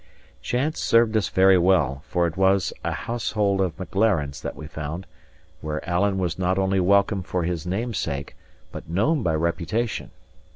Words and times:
Chance 0.41 0.79
served 0.79 1.15
us 1.15 1.29
very 1.29 1.59
well; 1.59 2.01
for 2.07 2.25
it 2.25 2.35
was 2.35 2.73
a 2.83 2.91
household 2.91 3.61
of 3.61 3.77
Maclarens 3.77 4.41
that 4.41 4.55
we 4.55 4.65
found, 4.65 5.05
where 5.59 5.87
Alan 5.87 6.17
was 6.17 6.39
not 6.39 6.57
only 6.57 6.79
welcome 6.79 7.21
for 7.21 7.43
his 7.43 7.67
name's 7.67 7.99
sake 7.99 8.35
but 8.71 8.89
known 8.89 9.21
by 9.21 9.35
reputation. 9.35 10.09